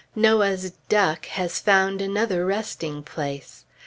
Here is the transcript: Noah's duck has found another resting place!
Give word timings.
Noah's 0.15 0.71
duck 0.89 1.27
has 1.27 1.59
found 1.59 2.01
another 2.01 2.43
resting 2.43 3.03
place! 3.03 3.65